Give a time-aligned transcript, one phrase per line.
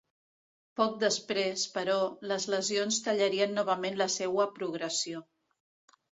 [0.79, 1.97] Poc després, però,
[2.31, 5.21] les lesions tallarien novament la seua progressió.